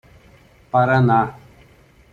Paraná 0.71 1.21